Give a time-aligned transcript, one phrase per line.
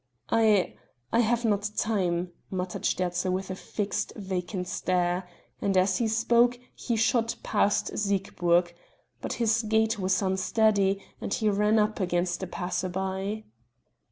[0.31, 0.73] "I
[1.13, 5.29] I have not time," muttered Sterzl with a fixed vacant stare;
[5.61, 8.73] and, as he spoke, he shot past Siegburg;
[9.21, 13.43] but his gait was unsteady and he ran up against a passer by.